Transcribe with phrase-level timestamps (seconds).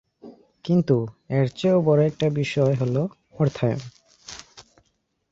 [0.65, 0.95] কিন্তু,
[1.29, 2.95] এর চেয়েও বড়ো একটা বিষয় হল
[3.39, 3.81] অর্থায়ন।